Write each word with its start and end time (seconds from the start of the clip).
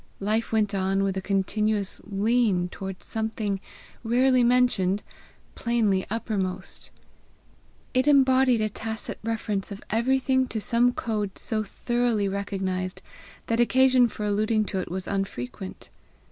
Life 0.19 0.51
went 0.51 0.73
on 0.73 1.03
with 1.03 1.15
a 1.15 1.21
continuous 1.21 2.01
lean 2.03 2.69
toward 2.69 3.03
something 3.03 3.61
rarely 4.03 4.43
mentioned, 4.43 5.03
plainly 5.53 6.07
uppermost; 6.09 6.89
it 7.93 8.07
embodied 8.07 8.61
a 8.61 8.69
tacit 8.69 9.19
reference 9.23 9.71
of 9.71 9.83
everything 9.91 10.47
to 10.47 10.59
some 10.59 10.91
code 10.91 11.37
so 11.37 11.63
thoroughly 11.63 12.27
recognized 12.27 13.03
that 13.45 13.59
occasion 13.59 14.07
for 14.07 14.25
alluding 14.25 14.65
to 14.65 14.79
it 14.79 14.89
was 14.89 15.05
unfrequent. 15.05 15.91